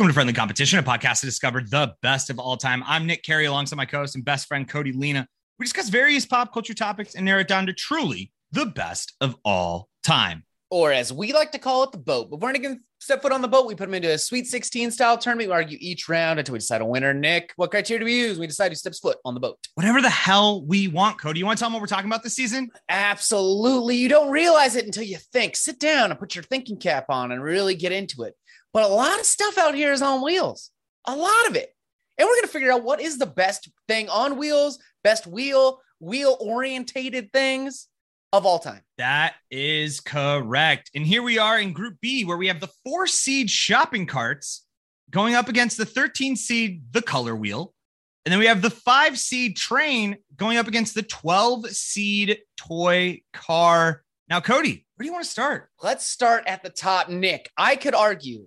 [0.00, 2.82] Welcome to Friendly Competition, a podcast to discover the best of all time.
[2.86, 5.28] I'm Nick Carey alongside my co host and best friend Cody Lena.
[5.58, 9.36] We discuss various pop culture topics and narrow it down to truly the best of
[9.44, 10.46] all time.
[10.70, 12.30] Or as we like to call it, the boat.
[12.30, 14.46] But before anyone can step foot on the boat, we put them into a Sweet
[14.46, 15.50] 16 style tournament.
[15.50, 17.12] We argue each round until we decide a winner.
[17.12, 18.38] Nick, what criteria do we use?
[18.38, 19.58] We decide who steps foot on the boat.
[19.74, 21.40] Whatever the hell we want, Cody.
[21.40, 22.70] You want to tell them what we're talking about this season?
[22.88, 23.96] Absolutely.
[23.96, 25.56] You don't realize it until you think.
[25.56, 28.34] Sit down and put your thinking cap on and really get into it.
[28.72, 30.70] But a lot of stuff out here is on wheels,
[31.06, 31.74] a lot of it.
[32.18, 35.80] And we're going to figure out what is the best thing on wheels, best wheel,
[35.98, 37.88] wheel orientated things
[38.32, 38.82] of all time.
[38.98, 40.90] That is correct.
[40.94, 44.66] And here we are in Group B, where we have the four seed shopping carts
[45.10, 47.74] going up against the 13 seed, the color wheel.
[48.24, 53.22] And then we have the five seed train going up against the 12 seed toy
[53.32, 54.04] car.
[54.28, 55.70] Now, Cody, where do you want to start?
[55.82, 57.50] Let's start at the top, Nick.
[57.56, 58.46] I could argue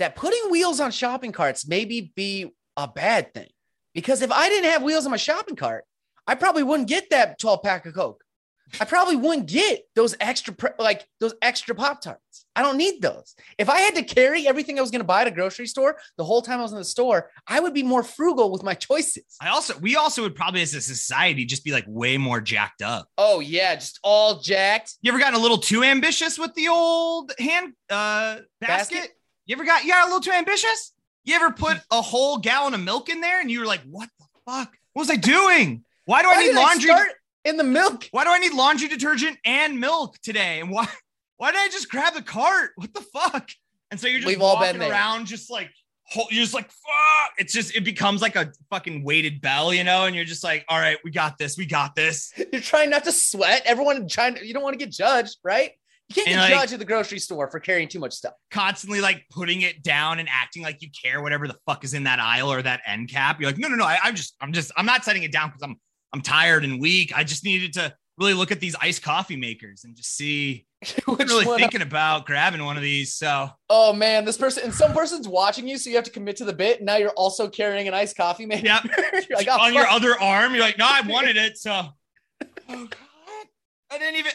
[0.00, 3.48] that putting wheels on shopping carts maybe be a bad thing
[3.94, 5.84] because if I didn't have wheels on my shopping cart,
[6.26, 8.22] I probably wouldn't get that 12 pack of Coke.
[8.80, 12.46] I probably wouldn't get those extra, like those extra Pop Tarts.
[12.54, 13.34] I don't need those.
[13.58, 15.96] If I had to carry everything I was going to buy at a grocery store
[16.16, 18.74] the whole time I was in the store, I would be more frugal with my
[18.74, 19.24] choices.
[19.40, 22.82] I also, we also would probably as a society just be like way more jacked
[22.82, 23.08] up.
[23.18, 23.74] Oh, yeah.
[23.74, 24.94] Just all jacked.
[25.02, 28.94] You ever gotten a little too ambitious with the old hand uh, basket?
[28.94, 29.10] basket?
[29.50, 30.92] You ever got, you got a little too ambitious?
[31.24, 34.08] You ever put a whole gallon of milk in there and you were like, what
[34.20, 34.72] the fuck?
[34.92, 35.82] What was I doing?
[36.04, 36.92] Why do Why I need laundry?
[36.92, 37.08] I
[37.44, 38.06] in the milk.
[38.12, 40.60] Why do I need laundry detergent and milk today?
[40.60, 40.86] And why
[41.36, 42.70] why did I just grab the cart?
[42.76, 43.50] What the fuck?
[43.90, 45.72] And so you're just We've walking around just like
[46.14, 47.32] you're just like fuck.
[47.36, 50.64] It's just it becomes like a fucking weighted bell, you know, and you're just like,
[50.68, 52.32] all right, we got this, we got this.
[52.52, 53.62] You're trying not to sweat.
[53.64, 55.72] Everyone trying to, you don't want to get judged, right?
[56.10, 58.34] You can't and get like, judged at the grocery store for carrying too much stuff.
[58.50, 62.04] Constantly like putting it down and acting like you care whatever the fuck is in
[62.04, 63.40] that aisle or that end cap.
[63.40, 63.84] You're like, no, no, no.
[63.84, 65.76] I, I'm just, I'm just, I'm not setting it down because I'm
[66.12, 67.16] I'm tired and weak.
[67.16, 70.66] I just needed to really look at these iced coffee makers and just see
[71.08, 73.14] I'm really thinking about grabbing one of these.
[73.14, 76.36] So, oh man, this person and some person's watching you, so you have to commit
[76.36, 76.82] to the bit.
[76.82, 78.66] Now you're also carrying an iced coffee maker.
[78.66, 78.84] Yep.
[79.34, 79.74] like, oh, on fuck.
[79.74, 81.58] your other arm, you're like, no, I wanted it.
[81.58, 81.70] So,
[82.42, 83.46] oh god,
[83.90, 84.32] I didn't even.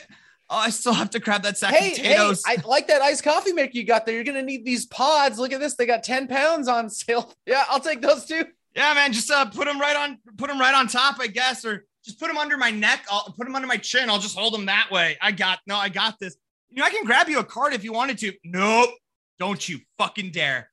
[0.49, 2.43] Oh, I still have to grab that sack hey, of potatoes.
[2.45, 4.13] Hey, I like that iced coffee maker you got there.
[4.13, 5.39] You're gonna need these pods.
[5.39, 7.33] Look at this; they got ten pounds on sale.
[7.45, 8.45] Yeah, I'll take those too.
[8.75, 11.63] Yeah, man, just uh, put them right on, put them right on top, I guess,
[11.63, 13.05] or just put them under my neck.
[13.09, 14.09] I'll put them under my chin.
[14.09, 15.17] I'll just hold them that way.
[15.21, 16.35] I got no, I got this.
[16.69, 18.33] You know, I can grab you a card if you wanted to.
[18.43, 18.89] Nope,
[19.39, 20.69] don't you fucking dare!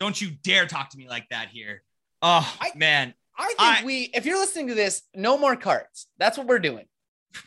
[0.00, 1.82] Don't you dare talk to me like that here.
[2.20, 4.10] Oh I, man, I think I, we.
[4.14, 6.08] If you're listening to this, no more carts.
[6.18, 6.84] That's what we're doing.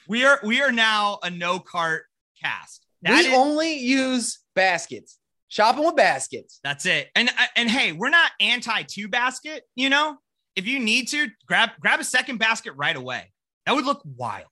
[0.08, 2.04] We are we are now a no cart
[2.42, 2.86] cast.
[3.04, 6.60] That we is, only use baskets shopping with baskets.
[6.64, 7.10] That's it.
[7.16, 9.64] And uh, and hey, we're not anti two basket.
[9.76, 10.18] You know,
[10.56, 13.32] if you need to grab grab a second basket right away.
[13.66, 14.48] That would look wild.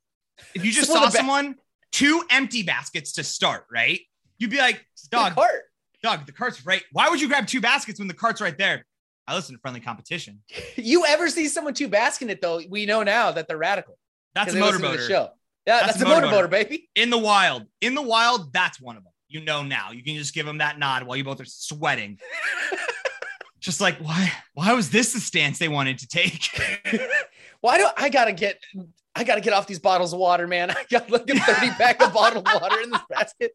[0.54, 1.56] If you just saw someone
[1.94, 4.02] two empty baskets to start, right?
[4.38, 5.62] You'd be like, dog, the cart.
[6.04, 6.84] dog, the cart's right.
[6.92, 8.86] Why would you grab two baskets when the cart's right there?
[9.26, 10.42] I listen to friendly competition.
[10.76, 12.62] you ever see someone two basking it though?
[12.70, 13.98] We know now that they're radical.
[14.36, 15.08] That's a motorboater.
[15.08, 15.30] Show.
[15.66, 16.90] Yeah, that's, that's a motorboater, baby.
[16.94, 19.92] In the wild, in the wild, that's one of them you know now.
[19.92, 22.20] You can just give him that nod while you both are sweating.
[23.60, 26.50] just like why why was this the stance they wanted to take?
[27.62, 28.62] why do I gotta get
[29.16, 30.72] I gotta get off these bottles of water, man?
[30.72, 33.52] I got like a 30 pack of bottled water in this basket.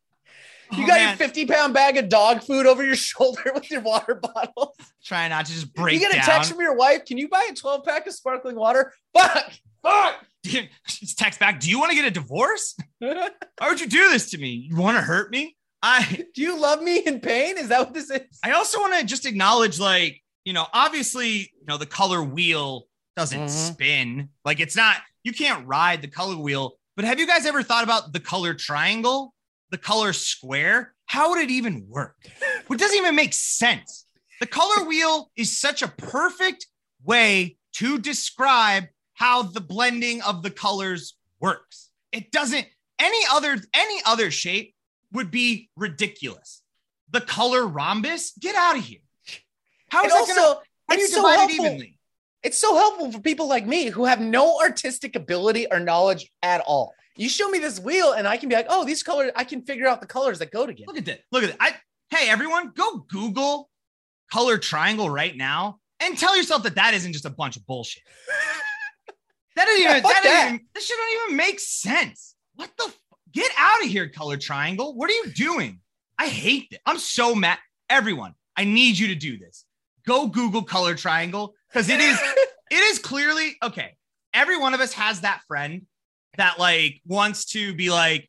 [0.73, 1.09] Oh, you oh, got man.
[1.09, 4.75] your 50 pound bag of dog food over your shoulder with your water bottle.
[5.05, 5.95] Try not to just break.
[5.95, 7.07] You get a text from your wife.
[7.07, 8.93] Can you buy a 12 pack of sparkling water?
[9.13, 9.53] Fuck,
[9.83, 10.27] fuck.
[11.17, 11.61] Text back.
[11.61, 12.77] Do you want to get a divorce?
[12.99, 13.31] Why
[13.63, 14.69] would you do this to me?
[14.71, 15.57] You want to hurt me?
[15.83, 17.59] I do you love me in pain?
[17.59, 18.39] Is that what this is?
[18.45, 22.87] I also want to just acknowledge, like, you know, obviously, you know, the color wheel
[23.17, 23.49] doesn't mm-hmm.
[23.49, 24.29] spin.
[24.45, 26.75] Like, it's not, you can't ride the color wheel.
[26.97, 29.35] But have you guys ever thought about the color triangle,
[29.71, 30.95] the color square?
[31.07, 32.17] How would it even work?
[32.71, 34.07] It doesn't even make sense.
[34.41, 36.67] The color wheel is such a perfect
[37.05, 38.85] way to describe
[39.21, 41.91] how the blending of the colors works.
[42.11, 42.67] It doesn't
[42.99, 44.75] any other any other shape
[45.13, 46.63] would be ridiculous.
[47.11, 49.01] The color rhombus, get out of here.
[49.91, 50.57] How is that gonna
[50.89, 51.65] how do you so divide helpful.
[51.65, 51.99] it evenly?
[52.43, 56.63] It's so helpful for people like me who have no artistic ability or knowledge at
[56.63, 56.95] all.
[57.15, 59.61] You show me this wheel and I can be like, oh, these colors, I can
[59.61, 60.87] figure out the colors that go together.
[60.87, 61.21] Look at that.
[61.31, 61.59] Look at that.
[61.61, 61.75] I
[62.17, 63.69] hey everyone, go Google
[64.33, 68.03] color triangle right now and tell yourself that that isn't just a bunch of bullshit.
[69.61, 70.47] that doesn't even, yeah, that, that.
[70.47, 72.35] Even, this shit don't even make sense.
[72.55, 72.93] What the
[73.33, 74.95] Get out of here, color triangle.
[74.95, 75.81] What are you doing?
[76.19, 76.81] I hate it.
[76.85, 77.59] I'm so mad.
[77.89, 79.65] Everyone, I need you to do this.
[80.07, 82.19] Go Google color triangle because it is
[82.71, 83.97] it is clearly okay.
[84.35, 85.87] Every one of us has that friend
[86.37, 88.29] that like wants to be like,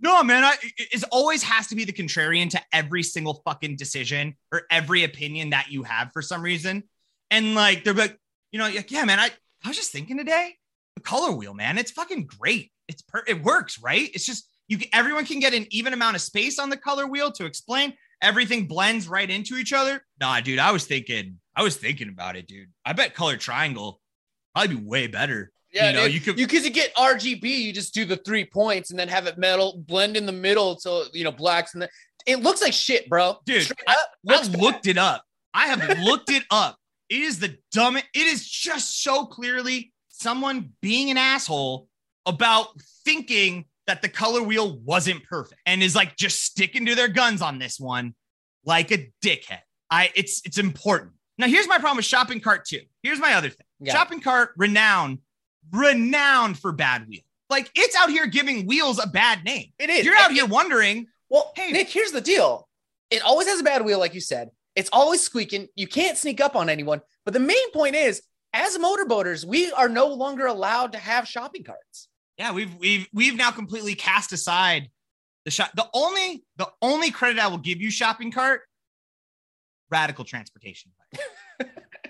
[0.00, 4.36] no, man, I it always has to be the contrarian to every single fucking decision
[4.52, 6.84] or every opinion that you have for some reason.
[7.30, 8.18] And like they're like,
[8.50, 9.30] you know, like, yeah, man, I,
[9.64, 10.56] I was just thinking today,
[11.00, 12.70] the color wheel, man, it's fucking great.
[12.88, 14.10] It's per it works, right?
[14.14, 17.32] It's just you everyone can get an even amount of space on the color wheel
[17.32, 17.94] to explain.
[18.22, 20.04] Everything blends right into each other.
[20.20, 22.68] Nah, dude, I was thinking, I was thinking about it, dude.
[22.84, 24.00] I bet color triangle
[24.54, 25.50] probably be way better.
[25.72, 28.16] Yeah, you know, dude, you could you because you get RGB, you just do the
[28.16, 31.74] three points and then have it metal blend in the middle, so you know blacks
[31.74, 31.88] and the.
[32.26, 33.38] It looks like shit, bro.
[33.46, 33.96] Dude, Straight I-
[34.28, 35.24] I looked it up.
[35.54, 36.76] I have looked it up.
[37.08, 38.04] It is the dumbest.
[38.14, 41.88] It is just so clearly someone being an asshole
[42.26, 42.68] about
[43.04, 47.42] thinking that the color wheel wasn't perfect and is like just sticking to their guns
[47.42, 48.14] on this one
[48.64, 49.60] like a dickhead.
[49.90, 51.12] I it's it's important.
[51.38, 52.82] Now here's my problem with shopping cart too.
[53.02, 53.66] Here's my other thing.
[53.80, 53.92] Yeah.
[53.92, 55.18] Shopping cart renowned
[55.72, 57.22] renowned for bad wheel.
[57.48, 59.72] Like it's out here giving wheels a bad name.
[59.78, 60.04] It is.
[60.04, 61.72] You're out here wondering Well, Hey.
[61.72, 62.68] Nick, here's the deal.
[63.10, 64.50] It always has a bad wheel, like you said.
[64.76, 65.66] It's always squeaking.
[65.74, 67.00] You can't sneak up on anyone.
[67.24, 71.64] But the main point is, as motorboaters, we are no longer allowed to have shopping
[71.64, 72.08] carts.
[72.36, 74.88] Yeah, we've we've we've now completely cast aside
[75.44, 75.70] the shop.
[75.74, 78.62] The only the only credit I will give you, shopping cart,
[79.90, 80.92] radical transportation.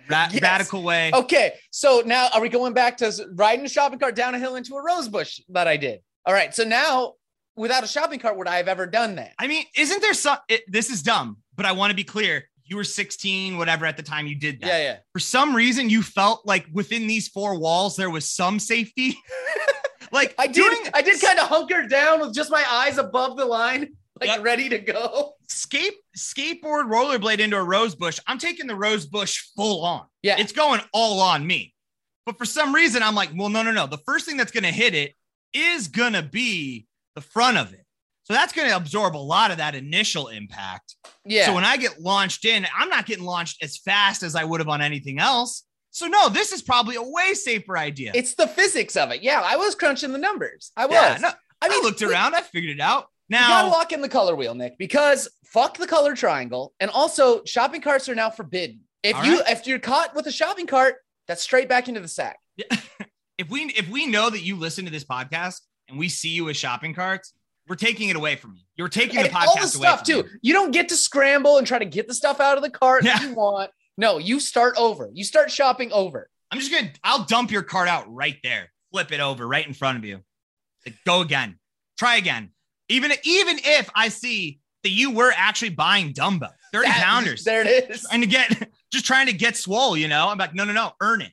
[0.09, 0.43] Ra- Yes.
[0.43, 1.13] Radical way.
[1.15, 4.57] Okay, so now are we going back to riding a shopping cart down a hill
[4.57, 6.01] into a rose bush that I did?
[6.27, 7.15] All right, so now
[7.57, 9.33] without a shopping cart, would I have ever done that?
[9.39, 10.39] I mean, isn't there some?
[10.49, 12.49] It, this is dumb, but I want to be clear.
[12.70, 14.67] You were 16, whatever, at the time you did that.
[14.69, 14.96] Yeah, yeah.
[15.12, 19.19] For some reason, you felt like within these four walls there was some safety.
[20.12, 20.55] like I did.
[20.55, 23.88] doing I did kind of hunker down with just my eyes above the line,
[24.20, 24.43] like Yep.
[24.44, 25.32] ready to go.
[25.49, 28.20] skate skateboard rollerblade into a rose bush.
[28.28, 30.06] I'm taking the rose bush full on.
[30.22, 31.75] Yeah, It's going all on me.
[32.25, 33.88] But for some reason, I'm like, well, no, no, no.
[33.88, 35.14] The first thing that's going to hit it
[35.52, 36.87] is going to be
[37.17, 37.84] the front of it.
[38.25, 40.94] So that's going to absorb a lot of that initial impact.
[41.25, 41.46] yeah.
[41.46, 44.61] So when I get launched in, I'm not getting launched as fast as I would
[44.61, 45.64] have on anything else.
[45.90, 48.12] So no, this is probably a way safer idea.
[48.14, 49.22] it's the physics of it.
[49.22, 50.70] Yeah, I was crunching the numbers.
[50.76, 50.94] I was.
[50.94, 51.31] yeah, no,
[51.61, 53.06] I mean, I looked around, I figured it out.
[53.28, 56.90] Now you gotta lock in the color wheel, Nick, because fuck the color triangle, and
[56.90, 58.81] also shopping carts are now forbidden.
[59.02, 59.50] If you right.
[59.50, 60.96] if you're caught with a shopping cart,
[61.26, 62.38] that's straight back into the sack.
[63.38, 66.44] if we if we know that you listen to this podcast and we see you
[66.44, 67.32] with shopping carts,
[67.70, 68.62] we're taking it away from you.
[68.76, 70.17] You're taking the And podcast all the away stuff too.
[70.17, 70.25] you.
[70.43, 73.05] You don't get to scramble and try to get the stuff out of the cart
[73.05, 73.28] that Yeah.
[73.28, 73.70] you want.
[73.96, 75.08] No, you start over.
[75.14, 76.28] You start shopping over.
[76.50, 79.72] I'm just gonna I'll dump your cart out right there, flip it over right in
[79.72, 80.20] front of you.
[80.84, 81.58] Like, go again,
[81.99, 82.50] try again.
[82.88, 87.61] Even even if I see that you were actually buying dumbbell, 30 That- pounders, There
[87.64, 88.02] it is.
[88.02, 90.28] trying to get just trying to get swole, you know.
[90.28, 91.32] I'm like, no, no, no, earn it.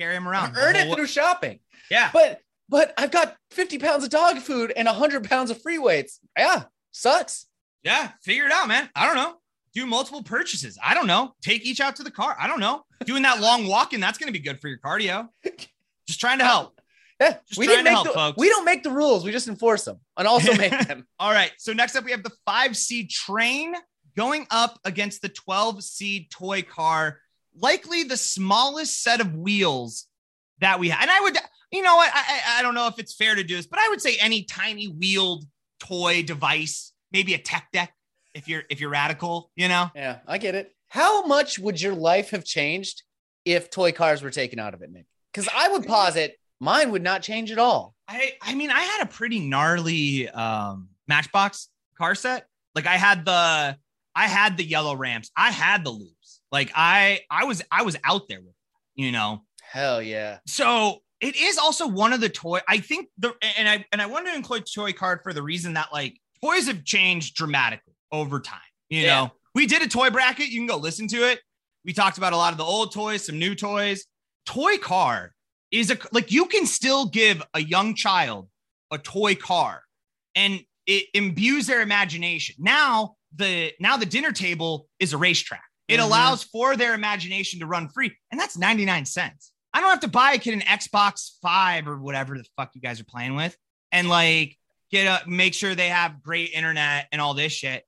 [0.00, 0.54] Carry him around.
[0.54, 1.60] the Earn it through shopping.
[1.90, 2.10] Yeah.
[2.12, 6.20] But but I've got 50 pounds of dog food and 100 pounds of free weights.
[6.36, 7.46] Yeah, sucks.
[7.82, 8.88] Yeah, figure it out, man.
[8.94, 9.34] I don't know.
[9.74, 10.78] Do multiple purchases.
[10.82, 11.34] I don't know.
[11.42, 12.36] Take each out to the car.
[12.38, 12.82] I don't know.
[13.04, 15.28] Doing that long walking, that's going to be good for your cardio.
[16.06, 16.80] Just trying to uh, help.
[17.20, 18.38] Yeah, Just we trying to help, the, folks.
[18.38, 19.24] we don't make the rules.
[19.24, 21.06] We just enforce them and also make them.
[21.18, 21.52] All right.
[21.58, 23.74] So next up, we have the five seed train
[24.16, 27.18] going up against the 12 seed toy car,
[27.56, 30.06] likely the smallest set of wheels
[30.60, 31.02] that we have.
[31.02, 31.36] And I would,
[31.70, 32.10] you know what?
[32.12, 34.44] I, I, don't know if it's fair to do this, but I would say any
[34.44, 35.44] tiny wheeled
[35.80, 37.92] toy device, maybe a tech deck
[38.34, 39.90] if you're if you're radical, you know?
[39.94, 40.74] Yeah, I get it.
[40.88, 43.02] How much would your life have changed
[43.44, 45.06] if toy cars were taken out of it, Nick?
[45.32, 47.94] Because I would posit mine would not change at all.
[48.06, 52.46] I I mean, I had a pretty gnarly um Matchbox car set.
[52.74, 53.76] Like I had the
[54.14, 55.30] I had the yellow ramps.
[55.36, 56.40] I had the loops.
[56.50, 59.44] Like I I was I was out there with it, you know.
[59.70, 60.38] Hell yeah.
[60.46, 62.60] So it is also one of the toy.
[62.68, 65.74] I think the and I and I wanted to include toy card for the reason
[65.74, 68.60] that like toys have changed dramatically over time.
[68.88, 69.14] You Yeah.
[69.16, 70.48] know, we did a toy bracket.
[70.48, 71.40] You can go listen to it.
[71.84, 74.06] We talked about a lot of the old toys, some new toys.
[74.46, 75.32] Toy car
[75.70, 78.48] is a like you can still give a young child
[78.90, 79.82] a toy car
[80.34, 82.54] and it imbues their imagination.
[82.58, 85.64] Now the now the dinner table is a racetrack.
[85.88, 86.04] It Mhm.
[86.04, 89.52] allows for their imagination to run free, and that's 99 cents.
[89.72, 92.80] I don't have to buy a kid an Xbox 5 or whatever the fuck you
[92.80, 93.56] guys are playing with
[93.92, 94.56] and like
[94.90, 97.84] get a make sure they have great internet and all this shit.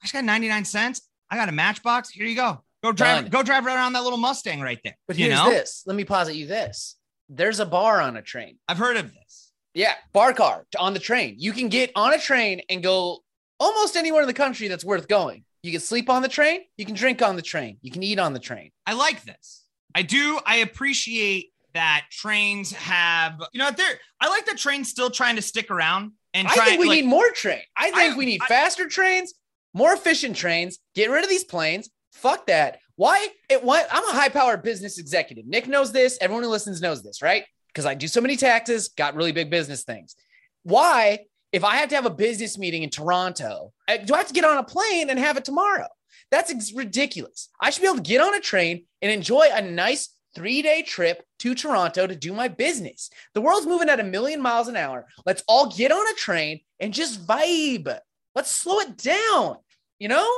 [0.00, 1.02] I just got 99 cents.
[1.30, 2.10] I got a matchbox.
[2.10, 2.62] Here you go.
[2.82, 3.30] Go drive, Done.
[3.30, 4.96] go drive right around that little Mustang right there.
[5.08, 5.82] But you here's know, this.
[5.86, 6.96] Let me posit you this.
[7.28, 8.58] There's a bar on a train.
[8.68, 9.50] I've heard of this.
[9.74, 11.34] Yeah, bar car on the train.
[11.38, 13.20] You can get on a train and go
[13.58, 15.44] almost anywhere in the country that's worth going.
[15.62, 16.60] You can sleep on the train.
[16.76, 17.78] You can drink on the train.
[17.82, 18.70] You can eat on the train.
[18.86, 19.65] I like this.
[19.96, 20.38] I do.
[20.44, 25.42] I appreciate that trains have, you know, they're, I like that trains still trying to
[25.42, 27.62] stick around and I think we like, need more train.
[27.76, 29.32] I think I- we need I- faster trains,
[29.72, 30.78] more efficient trains.
[30.94, 31.88] Get rid of these planes.
[32.12, 32.78] Fuck that.
[32.96, 33.28] Why?
[33.48, 35.46] It why I'm a high powered business executive.
[35.46, 36.18] Nick knows this.
[36.20, 37.44] Everyone who listens knows this, right?
[37.68, 40.14] Because I do so many taxes, got really big business things.
[40.62, 41.20] Why,
[41.52, 44.34] if I have to have a business meeting in Toronto, uh, do I have to
[44.34, 45.88] get on a plane and have it tomorrow?
[46.30, 47.48] That's ridiculous.
[47.60, 50.82] I should be able to get on a train and enjoy a nice three day
[50.82, 53.10] trip to Toronto to do my business.
[53.34, 55.06] The world's moving at a million miles an hour.
[55.24, 57.98] Let's all get on a train and just vibe.
[58.34, 59.56] Let's slow it down.
[59.98, 60.28] You know,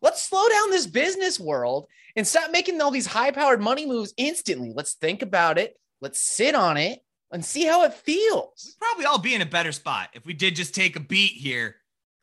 [0.00, 4.14] let's slow down this business world and stop making all these high powered money moves
[4.16, 4.72] instantly.
[4.74, 5.76] Let's think about it.
[6.00, 8.74] Let's sit on it and see how it feels.
[8.80, 11.32] We'd probably all be in a better spot if we did just take a beat
[11.32, 11.76] here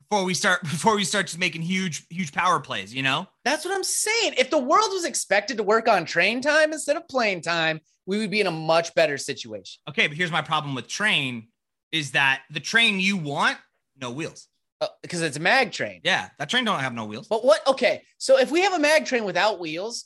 [0.09, 2.93] before we start before we start just making huge huge power plays.
[2.93, 3.27] You know.
[3.45, 4.33] That's what I'm saying.
[4.37, 8.17] If the world was expected to work on train time instead of plane time, we
[8.17, 9.79] would be in a much better situation.
[9.89, 11.47] Okay, but here's my problem with train
[11.91, 13.57] is that the train you want
[13.99, 14.47] no wheels.
[14.81, 15.99] Uh, because it's a mag train.
[16.05, 17.27] Yeah, that train don't have no wheels.
[17.27, 17.65] But what?
[17.67, 20.05] Okay, so if we have a mag train without wheels,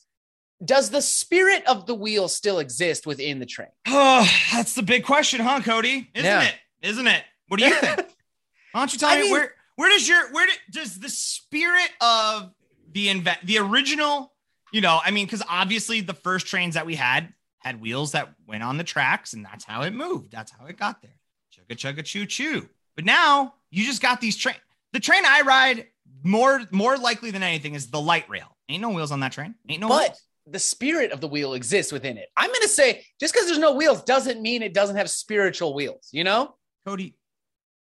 [0.65, 3.69] does the spirit of the wheel still exist within the train?
[3.87, 6.09] Oh, that's the big question, huh, Cody?
[6.15, 6.43] Isn't Yeah.
[6.43, 6.55] it?
[6.81, 7.23] Isn't it?
[7.49, 7.97] What do you think?
[8.71, 11.09] Why don't you tell I me mean- where where does your where do, does the
[11.09, 12.51] spirit of
[12.91, 14.33] the invent the original,
[14.71, 18.33] you know, I mean, because obviously the first trains that we had had wheels that
[18.45, 20.31] went on the tracks, and that's how it moved.
[20.31, 21.15] That's how it got there.
[21.53, 22.69] Chugga chugga choo choo.
[22.95, 24.55] But now you just got these train.
[24.91, 25.87] The train I ride
[26.23, 28.55] more more likely than anything is the light rail.
[28.69, 29.55] Ain't no wheels on that train.
[29.67, 30.21] Ain't no But wheels.
[30.47, 32.29] the spirit of the wheel exists within it.
[32.37, 36.09] I'm to say just because there's no wheels doesn't mean it doesn't have spiritual wheels,
[36.11, 36.55] you know?
[36.85, 37.15] Cody,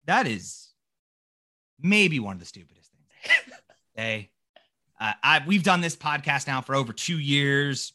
[0.06, 0.65] that is
[1.80, 3.54] maybe one of the stupidest things.
[3.94, 4.30] hey,
[5.00, 7.92] uh, I we've done this podcast now for over two years,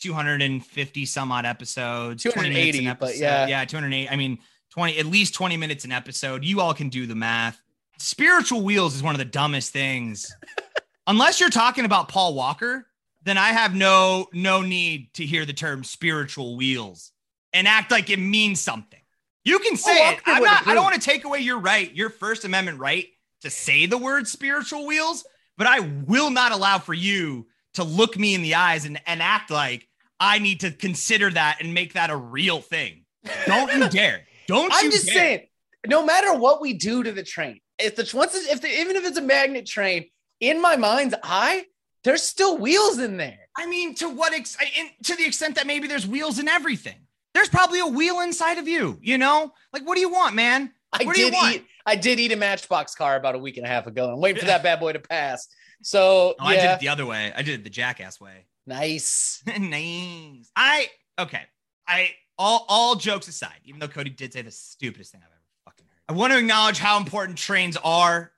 [0.00, 3.46] 250 some odd episodes, 20 minutes 280, an but yeah.
[3.46, 4.10] yeah, 208.
[4.10, 4.38] I mean,
[4.70, 6.44] 20 at least 20 minutes an episode.
[6.44, 7.60] You all can do the math.
[7.98, 10.34] Spiritual wheels is one of the dumbest things.
[11.06, 12.86] Unless you're talking about Paul Walker,
[13.22, 17.12] then I have no no need to hear the term spiritual wheels
[17.52, 19.00] and act like it means something.
[19.44, 20.20] You can say it.
[20.26, 20.66] I'm not.
[20.66, 23.06] I don't want to take away your right, your First Amendment right
[23.46, 25.24] to say the word spiritual wheels,
[25.56, 29.22] but I will not allow for you to look me in the eyes and, and
[29.22, 29.88] act like
[30.18, 33.04] I need to consider that and make that a real thing.
[33.46, 34.22] Don't you dare.
[34.46, 35.14] Don't you I'm just dare.
[35.14, 35.46] saying,
[35.86, 39.04] no matter what we do to the train, if the once if the, even if
[39.04, 40.06] it's a magnet train,
[40.40, 41.64] in my mind's eye,
[42.04, 43.38] there's still wheels in there.
[43.56, 47.06] I mean, to what ex- in, to the extent that maybe there's wheels in everything.
[47.34, 49.52] There's probably a wheel inside of you, you know?
[49.72, 50.72] Like, what do you want, man?
[50.92, 51.64] I What did eat.
[51.84, 54.12] I did eat a Matchbox car about a week and a half ago.
[54.12, 55.46] I'm waiting for that bad boy to pass.
[55.82, 57.32] So Oh, I did it the other way.
[57.36, 58.46] I did it the jackass way.
[58.66, 59.42] nice.
[59.58, 60.50] nice.
[60.56, 60.86] I
[61.18, 61.42] okay.
[61.86, 65.40] I all all jokes aside, even though Cody did say the stupidest thing I've ever
[65.66, 66.02] fucking heard.
[66.08, 68.32] I want to acknowledge how important trains are.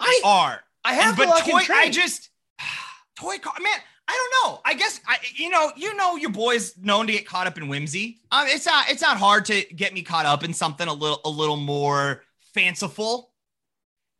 [0.00, 0.60] I Are.
[0.84, 2.30] I have And- but to lock in toy, I just
[3.18, 3.78] toy car man.
[4.12, 4.60] I don't know.
[4.64, 7.68] I guess I, you know, you know, your boys known to get caught up in
[7.68, 8.20] whimsy.
[8.30, 11.20] Um, it's not, it's not hard to get me caught up in something a little,
[11.24, 13.30] a little more fanciful,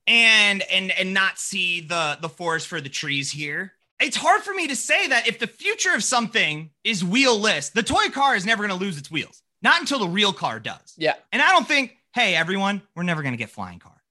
[0.06, 3.72] and and and not see the the forest for the trees here.
[4.00, 7.82] It's hard for me to say that if the future of something is wheelless, the
[7.82, 9.42] toy car is never going to lose its wheels.
[9.62, 10.94] Not until the real car does.
[10.96, 11.14] yeah.
[11.30, 14.02] And I don't think, hey, everyone, we're never going to get flying car.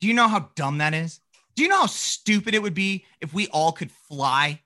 [0.00, 1.18] Do you know how dumb that is?
[1.56, 4.60] Do you know how stupid it would be if we all could fly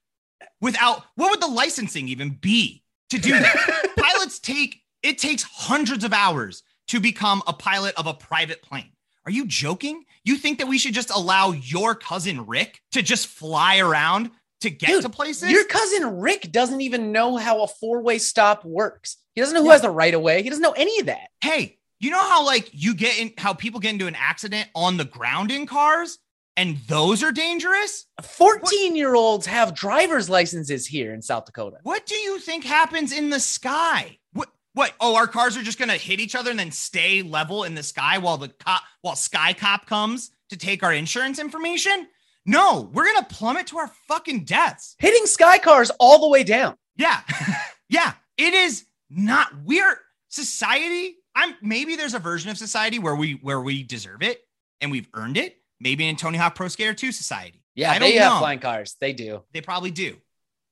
[0.60, 3.94] without what would the licensing even be to do that?
[3.98, 8.90] Pilots take it takes hundreds of hours to become a pilot of a private plane.
[9.24, 10.04] Are you joking?
[10.24, 14.70] You think that we should just allow your cousin Rick to just fly around to
[14.70, 15.50] get Dude, to places?
[15.50, 19.16] Your cousin Rick doesn't even know how a four-way stop works.
[19.34, 19.72] He doesn't know who Yeah.
[19.74, 20.42] has the right of way.
[20.42, 21.28] He doesn't know any of that.
[21.40, 24.96] hey, you know how like you get in how people get into an accident on
[24.96, 26.18] the ground in cars
[26.60, 28.04] and those are dangerous?
[28.20, 31.78] 14-year-olds have driver's licenses here in South Dakota.
[31.84, 34.18] What do you think happens in the sky?
[34.34, 37.22] What what oh our cars are just going to hit each other and then stay
[37.22, 41.38] level in the sky while the cop while Sky Cop comes to take our insurance
[41.38, 42.06] information?
[42.44, 44.96] No, we're going to plummet to our fucking deaths.
[44.98, 46.76] Hitting sky cars all the way down.
[46.94, 47.20] Yeah.
[47.88, 48.12] yeah.
[48.36, 49.98] It is not we're
[50.28, 51.16] society.
[51.34, 54.42] I'm maybe there's a version of society where we where we deserve it
[54.82, 55.56] and we've earned it.
[55.80, 57.62] Maybe in Tony Hawk Pro Skater 2 society.
[57.74, 58.38] Yeah, I don't they have know.
[58.40, 58.96] flying cars.
[59.00, 59.42] They do.
[59.52, 60.16] They probably do.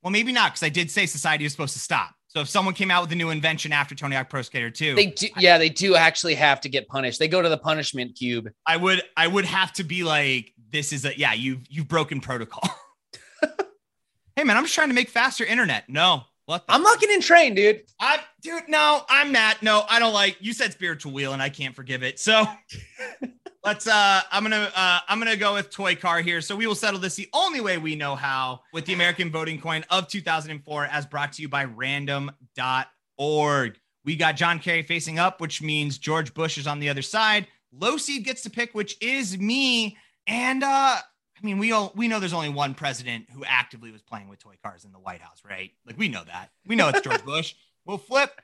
[0.02, 2.14] Well, maybe not, because I did say society is supposed to stop.
[2.28, 4.94] So if someone came out with a new invention after Tony Hawk Pro Skater 2,
[4.94, 7.18] They do, yeah, they do actually have to get punished.
[7.18, 8.50] They go to the punishment cube.
[8.66, 12.20] I would I would have to be like, this is a yeah, you've you've broken
[12.20, 12.68] protocol.
[14.36, 15.88] hey man, I'm just trying to make faster internet.
[15.88, 17.82] No, what I'm not getting trained, dude.
[17.98, 19.62] I dude, no, I'm not.
[19.62, 22.20] No, I don't like you said spiritual wheel and I can't forgive it.
[22.20, 22.44] So
[23.64, 26.40] let's uh I'm gonna uh I'm gonna go with toy car here.
[26.40, 29.60] So we will settle this the only way we know how with the American voting
[29.60, 32.30] coin of 2004 as brought to you by random.org.
[34.04, 37.46] We got John Kerry facing up, which means George Bush is on the other side.
[37.72, 39.96] Low seed gets to pick, which is me.
[40.26, 40.96] And uh
[41.40, 44.40] I mean, we all we know there's only one president who actively was playing with
[44.40, 45.70] toy cars in the White House, right?
[45.86, 46.50] Like we know that.
[46.66, 47.54] We know it's George Bush.
[47.84, 48.40] We'll flip.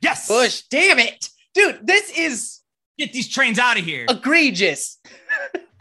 [0.00, 0.28] Yes.
[0.28, 1.30] Bush, damn it.
[1.54, 2.60] Dude, this is
[2.98, 4.06] Get these trains out of here.
[4.08, 4.98] egregious.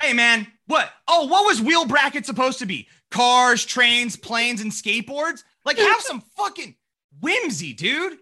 [0.01, 0.89] Hey man, what?
[1.07, 2.89] Oh, what was wheel bracket supposed to be?
[3.09, 5.43] Cars, trains, planes, and skateboards?
[5.63, 6.75] Like, have some fucking
[7.21, 8.17] whimsy, dude.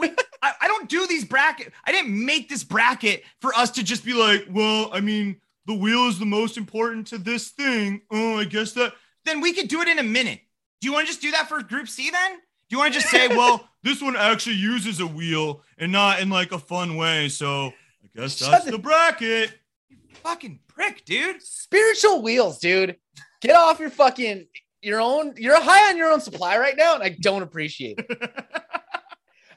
[0.00, 1.74] I, I don't do these bracket.
[1.84, 5.36] I didn't make this bracket for us to just be like, well, I mean,
[5.66, 8.00] the wheel is the most important to this thing.
[8.10, 8.94] Oh, I guess that.
[9.26, 10.40] Then we could do it in a minute.
[10.80, 12.32] Do you want to just do that for Group C then?
[12.32, 16.20] Do you want to just say, well, this one actually uses a wheel and not
[16.20, 17.28] in like a fun way?
[17.28, 17.72] So
[18.16, 19.52] guess Shut that's the- the bracket.
[19.88, 21.42] You fucking prick, dude.
[21.42, 22.96] Spiritual wheels, dude.
[23.42, 24.46] Get off your fucking
[24.82, 25.34] your own.
[25.36, 28.06] You're high on your own supply right now, and I don't appreciate it.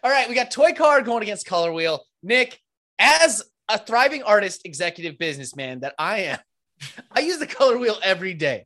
[0.03, 2.03] All right, we got Toy Car going against Color Wheel.
[2.23, 2.59] Nick,
[2.99, 6.39] as a thriving artist, executive businessman that I am,
[7.11, 8.65] I use the Color Wheel every day.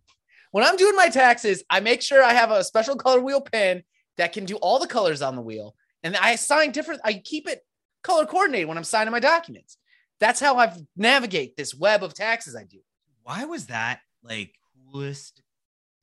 [0.51, 3.83] When I'm doing my taxes, I make sure I have a special Color Wheel pen
[4.17, 7.01] that can do all the colors on the wheel, and I assign different.
[7.03, 7.61] I keep it
[8.03, 9.77] color coordinated when I'm signing my documents.
[10.23, 12.77] That's how I navigate this web of taxes I do.
[13.23, 14.55] why was that like
[14.89, 15.41] coolest?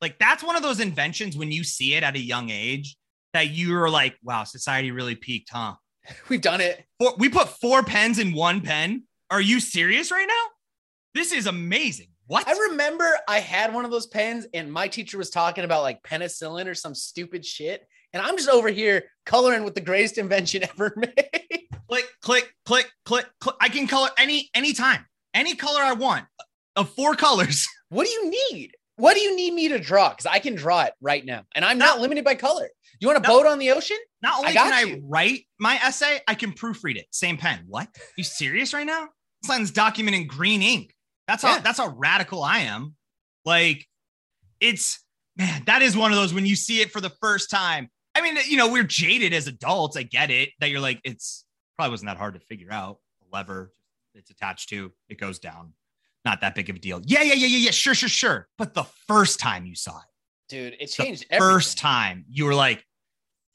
[0.02, 2.98] Like that's one of those inventions when you see it at a young age
[3.32, 5.76] that you're like, wow, society really peaked, huh?
[6.28, 6.84] We've done it.
[6.98, 9.04] Four, we put four pens in one pen.
[9.30, 10.44] Are you serious right now?
[11.14, 12.08] This is amazing.
[12.26, 12.46] What?
[12.46, 16.02] I remember I had one of those pens and my teacher was talking about like
[16.02, 17.86] penicillin or some stupid shit.
[18.12, 21.69] And I'm just over here coloring with the greatest invention ever made.
[21.90, 23.56] Click, click, click, click, click.
[23.60, 26.24] I can color any any time, any color I want
[26.76, 27.66] of four colors.
[27.88, 28.72] what do you need?
[28.96, 30.10] What do you need me to draw?
[30.10, 31.44] Because I can draw it right now.
[31.54, 32.68] And I'm not limited by color.
[33.00, 33.28] You want a No.
[33.28, 33.96] boat on the ocean?
[34.22, 34.94] Not only I can you.
[34.96, 37.06] I write my essay, I can proofread it.
[37.10, 37.64] Same pen.
[37.66, 37.88] What?
[38.18, 39.08] You serious right now?
[39.44, 40.94] Sign this document in green ink.
[41.26, 41.60] That's how Yeah.
[41.60, 42.94] that's how radical I am.
[43.46, 43.86] Like,
[44.60, 45.02] it's
[45.36, 47.88] man, that is one of those when you see it for the first time.
[48.14, 49.96] I mean, you know, we're jaded as adults.
[49.96, 51.46] I get it that you're like, it's
[51.80, 52.98] probably wasn't that hard to figure out.
[53.22, 53.72] A lever,
[54.14, 55.72] it's attached to, it goes down.
[56.26, 57.00] Not that big of a deal.
[57.06, 57.70] Yeah, yeah, yeah, yeah, yeah.
[57.70, 58.48] Sure, sure, sure.
[58.58, 60.04] But the first time you saw it,
[60.50, 62.84] Dude, it the changed first time you were like,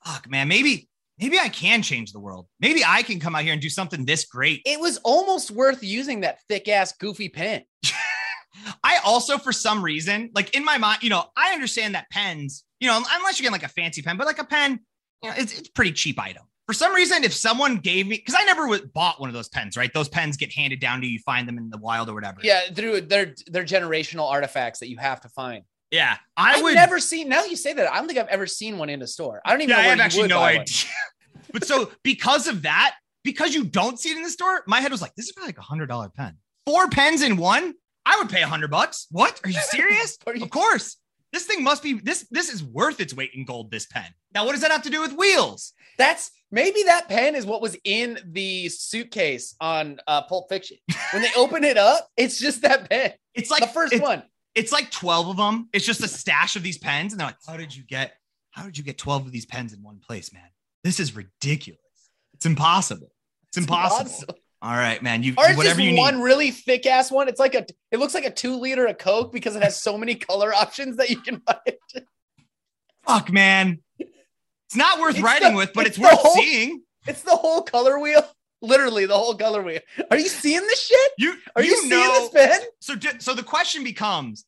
[0.04, 2.48] fuck, man, maybe, maybe I can change the world.
[2.60, 4.64] Maybe I can come out here and do something this great.
[4.66, 7.62] It was almost worth using that thick ass goofy pen.
[8.84, 12.64] I also, for some reason, like in my mind, you know, I understand that pens,
[12.80, 14.80] you know, unless you're getting like a fancy pen, but like a pen,
[15.22, 16.42] you know, it's, it's a pretty cheap item.
[16.67, 19.78] For some reason, if someone gave me, because I never bought one of those pens,
[19.78, 19.93] right?
[19.93, 22.39] Those pens get handed down to you, you find them in the wild or whatever.
[22.41, 25.63] Yeah, through their their generational artifacts that you have to find.
[25.91, 26.17] Yeah.
[26.36, 27.91] I I've would never seen now you say that.
[27.91, 29.41] I don't think I've ever seen one in a store.
[29.45, 30.65] I don't even Yeah, know I have actually no idea.
[31.54, 34.91] but so because of that, because you don't see it in the store, my head
[34.91, 36.36] was like, this is probably like a hundred dollar pen.
[36.65, 37.75] Four pens in one.
[38.08, 39.06] I would pay a hundred bucks.
[39.12, 39.39] What?
[39.43, 40.17] Are you serious?
[40.25, 40.97] Are you- of course.
[41.36, 42.26] This thing must be this.
[42.32, 43.69] This is worth its weight in gold.
[43.69, 44.06] This pen.
[44.34, 45.74] Now, what does that have to do with wheels?
[45.98, 50.78] That's maybe that pen is what was in the suitcase on uh, Pulp Fiction.
[51.12, 54.24] When they open it up, it's just that pen, It's like the first it's, one.
[54.56, 55.67] It's like twelve of them.
[55.74, 58.13] It's just a stash of these pens, and they're like, "How did you get?
[58.52, 60.48] How did you get twelve of these pens in one place, man?
[60.86, 61.82] This is ridiculous.
[62.34, 63.12] It's impossible.
[63.50, 64.10] It's impossible.
[64.10, 64.36] awesome.
[64.62, 65.22] All right, man.
[65.22, 66.24] You Or whatever just you one need.
[66.24, 67.28] really thick ass one.
[67.28, 67.65] It's like a.
[67.91, 70.98] It looks like a two liter of Coke because it has so many color options
[70.98, 71.60] that you can buy.
[71.65, 71.80] It.
[73.08, 73.80] Fuck, man.
[74.00, 76.82] It's not worth It's writing the- with, but it's it's, worth whole- seeing.
[77.08, 78.24] It's the whole color wheel.
[78.62, 79.82] Literally the whole color wheel.
[80.10, 81.12] Are you seeing this shit?
[81.20, 82.30] You Are you, you, seeing know.
[82.34, 82.62] this pen?
[82.80, 84.46] So so the question becomes,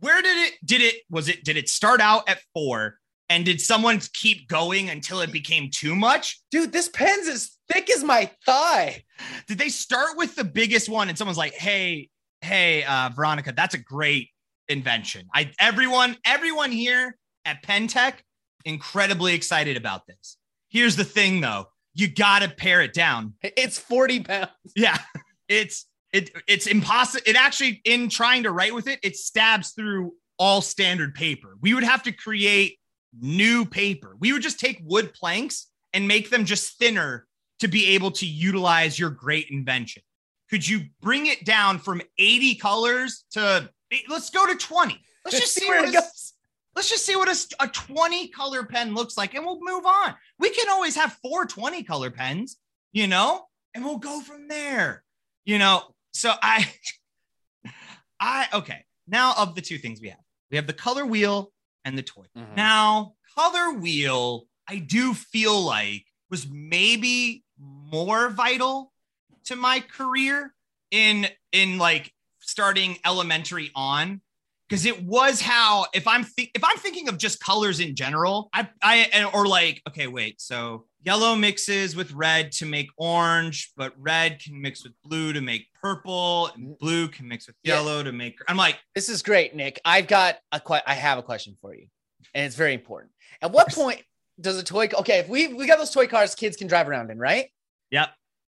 [0.00, 0.54] where did it?
[0.64, 0.94] Did it?
[1.10, 1.44] Was it?
[1.44, 2.96] Did it start out at four?
[3.28, 6.40] And did someone keep going until it became too much?
[6.50, 9.02] Dude, this pen's as thick as my thigh.
[9.48, 12.10] Did they start with the biggest one and someone's like, "Hey,
[12.40, 14.30] hey, uh, Veronica, that's a great
[14.68, 18.14] invention." I everyone everyone here at Pentech
[18.64, 20.36] incredibly excited about this.
[20.68, 23.34] Here's the thing, though, you got to pare it down.
[23.42, 24.50] It's 40 pounds.
[24.74, 24.98] Yeah,
[25.48, 27.22] it's it it's impossible.
[27.26, 31.56] It actually, in trying to write with it, it stabs through all standard paper.
[31.60, 32.78] We would have to create
[33.20, 34.16] new paper.
[34.18, 37.26] We would just take wood planks and make them just thinner
[37.60, 40.02] to be able to utilize your great invention.
[40.50, 43.68] Could you bring it down from 80 colors to
[44.08, 45.00] let's go to 20?
[45.24, 46.34] Let's just see where it goes.
[46.74, 50.14] Let's just see what a, a 20 color pen looks like and we'll move on.
[50.38, 52.58] We can always have four 20 color pens,
[52.92, 55.02] you know, and we'll go from there.
[55.44, 56.70] You know, so I
[58.20, 58.84] I okay.
[59.08, 60.18] Now of the two things we have.
[60.50, 61.52] We have the color wheel
[61.86, 62.24] and the toy.
[62.36, 62.56] Mm-hmm.
[62.56, 68.92] Now, color wheel, I do feel like was maybe more vital
[69.44, 70.52] to my career
[70.90, 74.20] in in like starting elementary on
[74.68, 78.48] because it was how if I'm th- if I'm thinking of just colors in general,
[78.52, 83.94] I I or like okay wait so yellow mixes with red to make orange, but
[83.96, 86.78] red can mix with blue to make purple, and mm.
[86.78, 88.04] blue can mix with yellow yeah.
[88.04, 88.38] to make.
[88.48, 89.80] I'm like, this is great, Nick.
[89.84, 91.86] I've got a que- I have a question for you,
[92.34, 93.12] and it's very important.
[93.40, 94.02] At what point
[94.40, 94.88] does a toy?
[94.92, 97.48] Okay, if we we got those toy cars, kids can drive around in, right?
[97.90, 98.10] Yep.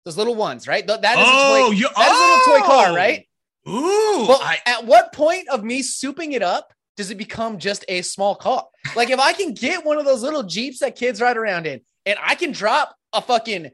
[0.04, 0.86] Those little ones, right?
[0.86, 1.74] That is oh, a toy.
[1.74, 2.94] You, that oh, is a little toy car, oh!
[2.94, 3.26] right?
[3.68, 4.26] Ooh.
[4.28, 8.02] Well, I, at what point of me souping it up does it become just a
[8.02, 8.66] small car?
[8.94, 11.80] Like if I can get one of those little Jeeps that kids ride around in
[12.04, 13.70] and I can drop a fucking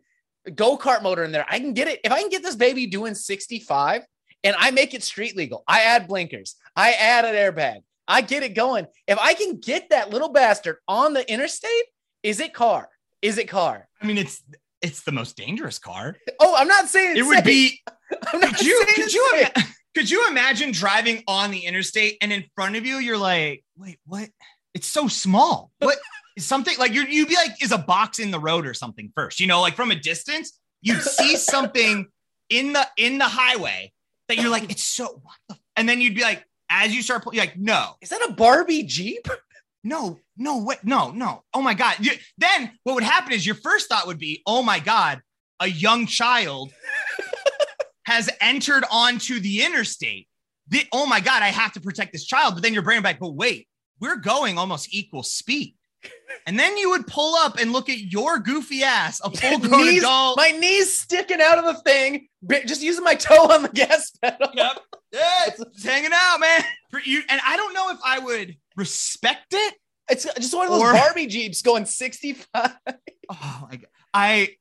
[0.54, 2.00] go-kart motor in there, I can get it.
[2.04, 4.02] If I can get this baby doing 65
[4.44, 8.42] and I make it street legal, I add blinkers, I add an airbag, I get
[8.42, 8.86] it going.
[9.06, 11.70] If I can get that little bastard on the interstate,
[12.22, 12.88] is it car?
[13.20, 13.88] Is it car?
[14.00, 14.42] I mean, it's
[14.80, 16.16] it's the most dangerous car.
[16.40, 17.80] Oh, I'm not saying it would be.
[18.30, 19.46] could you could you
[19.94, 23.98] could you imagine driving on the interstate and in front of you, you're like, wait,
[24.06, 24.28] what?
[24.74, 25.70] It's so small.
[25.78, 25.98] What?
[26.38, 29.38] something like you you'd be like, is a box in the road or something first?
[29.38, 32.06] You know, like from a distance, you'd see something
[32.48, 33.92] in the in the highway
[34.28, 37.26] that you're like, it's so what the and then you'd be like, as you start,
[37.34, 39.26] like, no, is that a Barbie Jeep?
[39.84, 40.84] No, no, what?
[40.84, 41.42] no, no.
[41.52, 41.96] Oh my God.
[42.00, 45.20] You, then what would happen is your first thought would be, oh my God,
[45.60, 46.72] a young child
[48.04, 50.28] has entered onto the interstate.
[50.68, 52.54] The, oh my God, I have to protect this child.
[52.54, 53.68] But then you're bringing back, but wait,
[54.00, 55.74] we're going almost equal speed.
[56.46, 59.82] And then you would pull up and look at your goofy ass, a full grown
[59.86, 60.36] knees, adult.
[60.36, 62.26] My knees sticking out of the thing,
[62.66, 64.48] just using my toe on the gas pedal.
[64.54, 64.78] Yep.
[65.14, 66.62] Yeah, it's hanging out, man.
[67.04, 69.74] You, and I don't know if I would respect it.
[70.08, 72.72] It's just one of those or, Barbie Jeeps going 65.
[73.28, 73.86] Oh my god.
[74.14, 74.56] I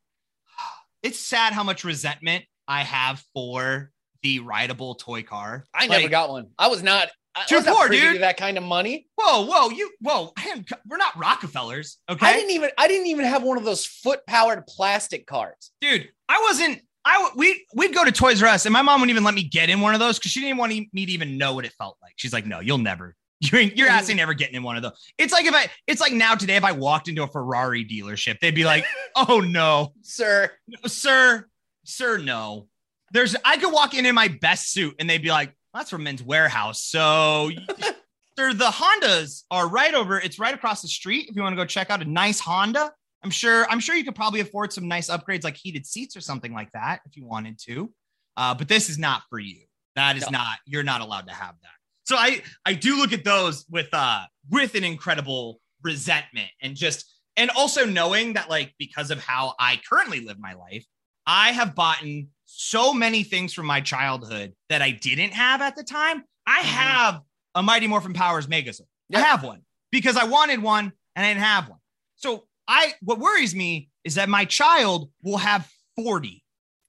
[1.03, 3.91] it's sad how much resentment I have for
[4.23, 5.65] the rideable toy car.
[5.75, 6.47] I like, never got one.
[6.57, 7.09] I was not.
[7.47, 8.21] Too was poor, dude.
[8.21, 9.07] that kind of money.
[9.15, 10.31] Whoa, whoa, you, whoa!
[10.47, 12.25] Am, we're not Rockefellers, okay?
[12.25, 16.09] I didn't even, I didn't even have one of those foot-powered plastic cars, dude.
[16.29, 16.81] I wasn't.
[17.03, 19.43] I we we'd go to Toys R Us, and my mom wouldn't even let me
[19.43, 21.73] get in one of those because she didn't want me to even know what it
[21.73, 22.13] felt like.
[22.15, 24.91] She's like, "No, you'll never, you're, you're actually never getting in one of those.
[25.17, 28.39] It's like if I, it's like now today, if I walked into a Ferrari dealership,
[28.39, 31.47] they'd be like, oh no, sir, no, sir,
[31.85, 32.67] sir, no.
[33.11, 36.03] There's, I could walk in in my best suit and they'd be like, that's from
[36.03, 36.77] Men's Wearhouse.
[36.77, 37.51] So,
[38.37, 41.27] sir, the Hondas are right over, it's right across the street.
[41.29, 42.91] If you want to go check out a nice Honda,
[43.23, 46.21] I'm sure, I'm sure you could probably afford some nice upgrades like heated seats or
[46.21, 47.91] something like that if you wanted to.
[48.37, 49.61] Uh, but this is not for you.
[49.95, 50.39] That is no.
[50.39, 51.71] not, you're not allowed to have that.
[52.11, 57.09] So I I do look at those with uh with an incredible resentment and just
[57.37, 60.85] and also knowing that like because of how I currently live my life,
[61.25, 62.03] I have bought
[62.45, 66.23] so many things from my childhood that I didn't have at the time.
[66.45, 66.67] I mm-hmm.
[66.67, 67.21] have
[67.55, 68.87] a Mighty Morphin Powers Megazord.
[69.13, 71.79] I have one because I wanted one and I didn't have one.
[72.15, 76.43] So I what worries me is that my child will have 40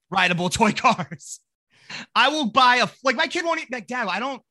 [0.09, 1.39] rideable toy cars.
[2.15, 4.07] I will buy a like my kid won't eat like dad.
[4.07, 4.41] I don't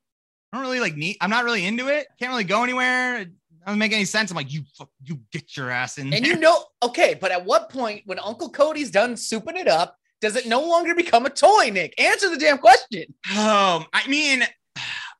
[0.52, 1.16] I don't really like need.
[1.20, 2.06] I'm not really into it.
[2.18, 3.20] Can't really go anywhere.
[3.20, 3.30] It
[3.64, 4.30] doesn't make any sense.
[4.30, 4.62] I'm like, you,
[5.02, 6.10] you get your ass in.
[6.10, 6.18] There.
[6.18, 6.34] And there.
[6.34, 10.36] you know, okay, but at what point, when Uncle Cody's done souping it up, does
[10.36, 11.94] it no longer become a toy, Nick?
[11.98, 13.04] Answer the damn question.
[13.32, 14.44] Um, I mean,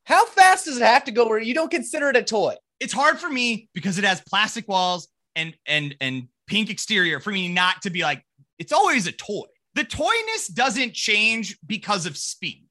[0.05, 2.55] how fast does it have to go where you don't consider it a toy?
[2.81, 7.31] It's hard for me because it has plastic walls and and and pink exterior for
[7.31, 8.25] me not to be like
[8.59, 9.47] it's always a toy.
[9.75, 12.67] The toyness doesn't change because of speed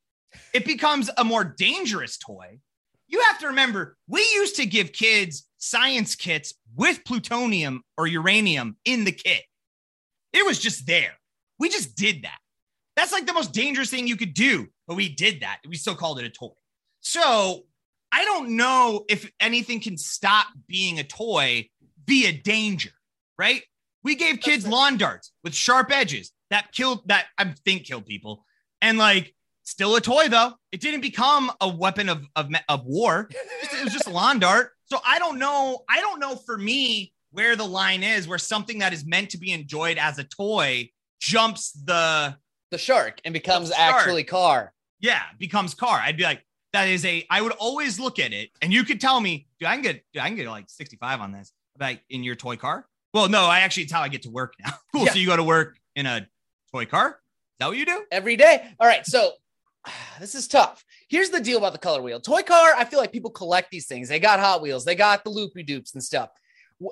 [0.54, 2.60] it becomes a more dangerous toy.
[3.08, 8.76] You have to remember, we used to give kids science kits with plutonium or uranium
[8.84, 9.44] in the kit.
[10.34, 11.14] It was just there.
[11.60, 12.40] We just did that.
[12.96, 15.60] That's like the most dangerous thing you could do, but we did that.
[15.68, 16.50] We still called it a toy.
[17.00, 17.62] So
[18.12, 21.70] I don't know if anything can stop being a toy
[22.06, 22.92] via danger,
[23.38, 23.62] right?
[24.04, 28.46] We gave kids lawn darts with sharp edges that killed that I think killed people.
[28.82, 30.54] And like Still a toy though.
[30.72, 33.30] It didn't become a weapon of of, of war.
[33.32, 34.72] It was just a lawn dart.
[34.86, 35.84] So I don't know.
[35.90, 39.38] I don't know for me where the line is where something that is meant to
[39.38, 40.90] be enjoyed as a toy
[41.22, 42.36] jumps the
[42.72, 43.96] The shark and becomes shark.
[43.96, 44.74] actually car.
[45.00, 46.00] yeah becomes car.
[46.04, 47.26] I'd be like that is a.
[47.30, 50.04] I would always look at it, and you could tell me, dude, I can get,
[50.14, 51.52] dude, I can get like sixty five on this.
[51.80, 52.88] Like in your toy car.
[53.14, 54.74] Well, no, I actually it's how I get to work now.
[54.94, 55.06] Cool.
[55.06, 55.12] Yeah.
[55.14, 56.28] So you go to work in a
[56.74, 57.10] toy car.
[57.10, 57.16] Is
[57.60, 58.04] that what you do?
[58.12, 58.74] every day.
[58.80, 59.34] All right, so
[60.20, 60.84] this is tough.
[61.10, 62.20] Here's the deal about the color wheel.
[62.20, 64.10] Toy car, I feel like people collect these things.
[64.10, 66.30] They got Hot Wheels, they got the loopy doops and stuff.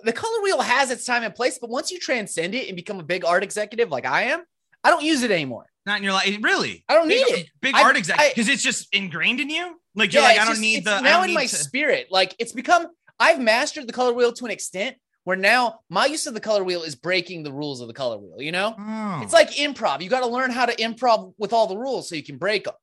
[0.03, 2.99] The color wheel has its time and place, but once you transcend it and become
[2.99, 4.43] a big art executive like I am,
[4.83, 5.65] I don't use it anymore.
[5.85, 6.37] Not in your life.
[6.41, 6.83] Really?
[6.87, 7.47] I don't big, need it.
[7.61, 9.79] Big I- art exec I- because it's just ingrained in you.
[9.95, 10.91] Like you're like, I don't just- need the.
[10.95, 12.07] I now don't in need my to- spirit.
[12.11, 12.87] Like it's become.
[13.19, 14.95] I've mastered the color wheel to an extent
[15.29, 18.17] where now my use of the color wheel is breaking the rules of the color
[18.17, 18.41] wheel.
[18.41, 19.19] You know, Oh.
[19.21, 20.01] it's like improv.
[20.01, 22.63] You got to learn how to improv with all the rules so you can break
[22.63, 22.73] them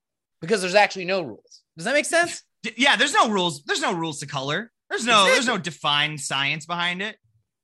[0.40, 1.62] because there's actually no rules.
[1.76, 2.44] Does that make sense?
[2.76, 2.94] Yeah.
[2.94, 3.64] There's no rules.
[3.64, 4.70] There's no rules to color.
[4.88, 5.24] There's no.
[5.24, 7.16] There's no defined science behind it.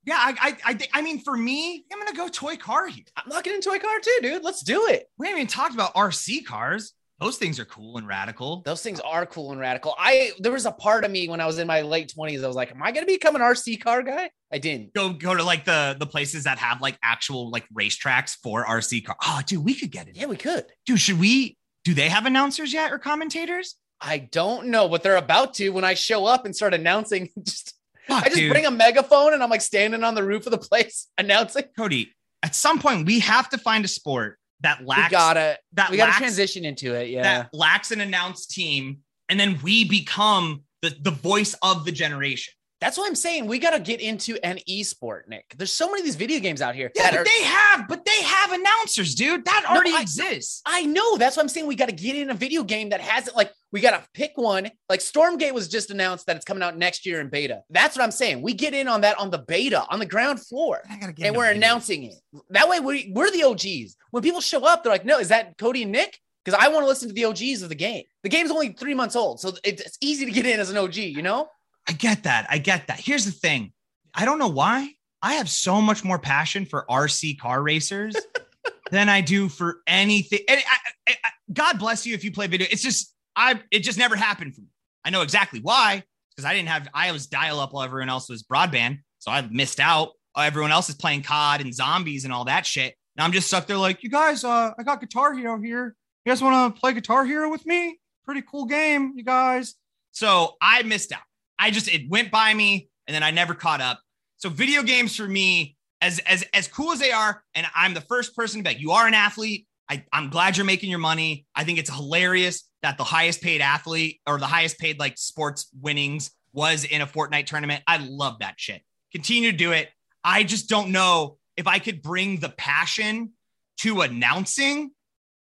[0.05, 0.16] Yeah.
[0.18, 0.35] I.
[0.40, 0.57] I.
[0.71, 3.05] I, think, I mean, for me, I'm gonna go toy car here.
[3.16, 4.42] I'm locking in toy car too, dude.
[4.42, 5.05] Let's do it.
[5.16, 6.92] We haven't even talked about RC cars.
[7.21, 8.62] Those things are cool and radical.
[8.62, 9.95] Those things are cool and radical.
[9.97, 12.42] I there was a part of me when I was in my late 20s.
[12.42, 14.29] I was like, am I gonna become an RC car guy?
[14.52, 14.92] I didn't.
[14.94, 19.04] Go go to like the the places that have like actual like racetracks for RC
[19.04, 19.16] car.
[19.24, 20.16] Oh, dude, we could get it.
[20.16, 20.66] Yeah, we could.
[20.86, 21.56] Dude, should we?
[21.84, 23.76] Do they have announcers yet or commentators?
[24.00, 27.30] I don't know, but they're about to when I show up and start announcing.
[27.42, 27.74] Just
[28.08, 28.50] Fuck, I just dude.
[28.52, 31.64] bring a megaphone and I'm like standing on the roof of the place announcing.
[31.76, 32.12] Cody.
[32.42, 35.96] At some point, we have to find a sport that We lacks gotta that we
[35.96, 37.10] gotta lacks, transition into it.
[37.10, 37.22] Yeah.
[37.22, 42.52] that lacks an announced team, and then we become the the voice of the generation.
[42.83, 43.47] That's what I'm saying.
[43.47, 45.55] We gotta get into an e-sport, Nick.
[45.57, 47.87] There's so many of these video games out here Yeah, that but are they have,
[47.88, 49.45] but they have announcers, dude.
[49.45, 50.62] That No, already I- exists.
[50.66, 51.16] I know.
[51.16, 51.68] That's what I'm saying.
[51.68, 53.37] We got to get in a video game that has it.
[53.37, 54.68] Like, we got to pick one.
[54.88, 57.62] Like, Stormgate was just announced that it's coming out next year in beta.
[57.71, 58.42] That's what I'm saying.
[58.42, 61.27] We get in on that on the beta, on the ground floor, I gotta get
[61.29, 62.14] and we're announcing it.
[62.51, 63.97] That way, we, we're the OGs.
[64.11, 66.18] When people show up, they're like, no, is that Cody and Nick?
[66.45, 68.03] Because I want to listen to the OGs of the game.
[68.25, 69.38] The game's only three months old.
[69.38, 71.47] So it's easy to get in as an OG, you know?
[71.88, 72.47] I get that.
[72.49, 73.01] I get that.
[73.01, 73.73] Here's the thing.
[74.14, 74.90] I don't know why.
[75.23, 78.16] I have so much more passion for RC car racers
[78.90, 80.40] than I do for anything.
[80.49, 82.66] And I, I, I, God bless you if you play video.
[82.71, 83.61] It's just I.
[83.71, 84.68] It just never happened for me.
[85.05, 86.88] I know exactly why because I didn't have.
[86.92, 90.11] I was dial up while everyone else was broadband, so I missed out.
[90.37, 92.95] Everyone else is playing COD and zombies and all that shit.
[93.16, 95.95] And I'm just stuck there like, you guys, uh, I got Guitar Hero here.
[96.25, 97.99] You guys want to play Guitar Hero with me?
[98.25, 99.75] Pretty cool game, you guys.
[100.12, 101.21] So I missed out.
[101.62, 104.01] I just it went by me and then I never caught up.
[104.38, 108.01] So video games for me, as as as cool as they are, and I'm the
[108.01, 109.68] first person to be like, you are an athlete.
[109.88, 111.46] I, I'm glad you're making your money.
[111.55, 115.68] I think it's hilarious that the highest paid athlete or the highest paid like sports
[115.81, 117.85] winnings was in a Fortnite tournament.
[117.87, 118.83] I love that shit.
[119.12, 119.88] Continue to do it.
[120.25, 123.35] I just don't know if I could bring the passion
[123.79, 124.90] to announcing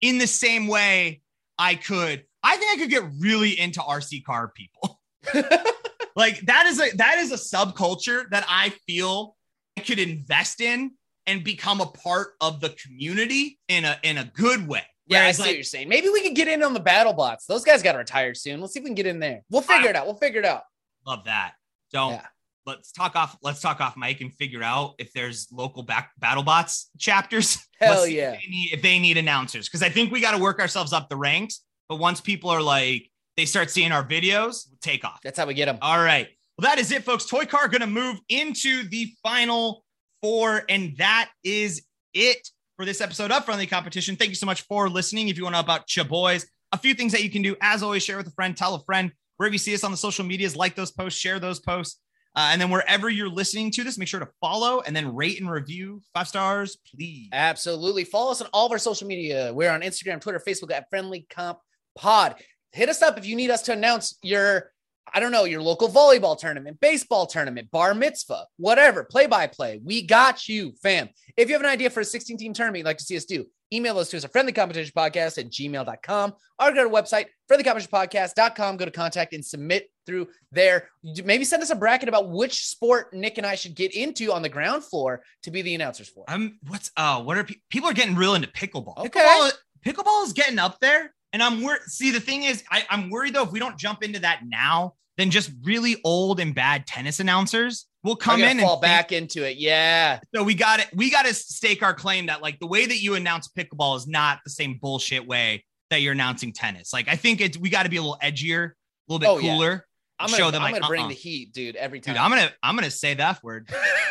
[0.03, 1.23] in the same way
[1.59, 2.25] I could.
[2.43, 5.01] I think I could get really into RC car people.
[6.17, 9.37] like that is a that is a subculture that I feel
[9.77, 10.93] I could invest in
[11.27, 14.83] and become a part of the community in a in a good way.
[15.07, 15.89] Yeah, I see like, what you're saying.
[15.89, 17.45] Maybe we could get in on the battle bots.
[17.47, 18.61] Those guys got to retire soon.
[18.61, 19.43] Let's see if we can get in there.
[19.51, 20.07] We'll figure it out.
[20.07, 20.63] We'll figure it out.
[21.07, 21.53] love that.
[21.93, 22.27] Don't Yeah.
[22.65, 23.37] let's talk off.
[23.43, 27.59] Let's talk off mic and figure out if there's local back battle bots chapters.
[27.81, 28.33] Hell Let's yeah.
[28.33, 30.93] If they need, if they need announcers, because I think we got to work ourselves
[30.95, 31.61] up the ranks.
[31.89, 35.21] But once people are like, they start seeing our videos, take off.
[35.23, 35.79] That's how we get them.
[35.83, 36.29] All right.
[36.57, 37.27] Well, that is it, folks.
[37.27, 39.85] Toy Car going to move into the final
[40.23, 44.17] four, and that is it for this episode of Friendly Competition.
[44.17, 45.29] Thank you so much for listening.
[45.29, 47.57] If you want to know about Cha Boys, a few things that you can do,
[47.61, 49.11] as always, share with a friend, tell a friend.
[49.37, 52.01] Wherever you see us on the social medias, like those posts, share those posts.
[52.37, 55.41] Uh, and then wherever you're listening to this, make sure to follow and then rate
[55.41, 57.29] and review five stars, please.
[57.33, 58.05] Absolutely.
[58.05, 59.53] Follow us on all of our social media.
[59.53, 61.59] We're on Instagram, Twitter, Facebook at Friendly Comp
[61.97, 62.37] Pod.
[62.75, 64.73] Hit us up if you need us to announce your,
[65.13, 69.81] I don't know, your local volleyball tournament, baseball tournament, bar mitzvah, whatever, play by play.
[69.83, 71.09] We got you, fam.
[71.37, 73.27] If you have an idea for a 16 team tournament you'd like to see us
[73.27, 78.77] do, email us to us at friendlycompetitionpodcast at gmail.com or go to our website, friendlycompetitionpodcast.com.
[78.77, 80.89] Go to contact and submit through there.
[81.25, 84.43] Maybe send us a bracket about which sport Nick and I should get into on
[84.43, 86.25] the ground floor to be the announcers for.
[86.27, 88.99] I'm what's uh what are pe- people are getting real into pickleball.
[89.07, 89.21] Okay.
[89.21, 89.53] Pickleball,
[89.87, 91.83] pickleball is getting up there, and I'm worried.
[91.83, 94.95] See, the thing is, I, I'm worried though if we don't jump into that now,
[95.19, 98.83] then just really old and bad tennis announcers will come in gonna and fall think-
[98.83, 99.57] back into it.
[99.57, 100.21] Yeah.
[100.35, 100.89] So we got it.
[100.95, 104.07] We got to stake our claim that like the way that you announce pickleball is
[104.07, 106.93] not the same bullshit way that you're announcing tennis.
[106.93, 109.39] Like I think it's we got to be a little edgier, a little bit Oh,
[109.39, 109.55] yeah.
[109.55, 109.87] cooler.
[110.21, 111.09] I'm gonna, them, I'm like, gonna bring uh-uh.
[111.09, 111.75] the heat, dude.
[111.75, 112.15] Every time.
[112.15, 113.69] Dude, I'm gonna I'm gonna say the F word.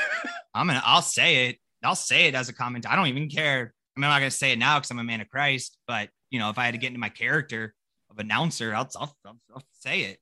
[0.53, 1.57] I'm gonna I'll say it.
[1.81, 2.85] I'll say it as a comment.
[2.89, 3.73] I don't even care.
[3.95, 5.77] I mean, I'm not gonna say it now because I'm a man of Christ.
[5.87, 7.75] But you know, if I had to get into my character
[8.09, 10.19] of announcer, I'll I'll, I'll, I'll say it.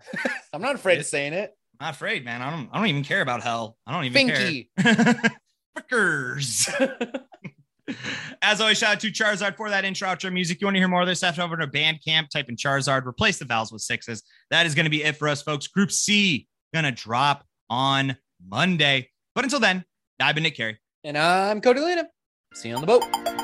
[0.52, 1.52] I'm not afraid of saying it.
[1.80, 2.42] I'm not afraid, man.
[2.42, 3.78] I don't I don't even care about hell.
[3.86, 4.68] I don't even Finky.
[4.78, 5.16] care.
[5.90, 6.68] Frickers.
[8.42, 10.60] As always, shout out to Charizard for that intro outro music.
[10.60, 11.20] You want to hear more of this?
[11.22, 14.22] Head over to Bandcamp, type in Charizard, replace the vowels with sixes.
[14.50, 15.66] That is going to be it for us, folks.
[15.66, 19.08] Group C gonna drop on Monday.
[19.34, 19.84] But until then,
[20.20, 20.78] I've been Nick Carey.
[21.04, 22.04] and I'm Cody Lena.
[22.54, 23.43] See you on the boat.